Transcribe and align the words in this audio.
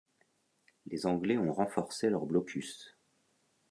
Les 0.87 1.05
Anglais 1.05 1.37
ont 1.37 1.53
renforcé 1.53 2.09
leur 2.09 2.25
blocus. 2.25 2.97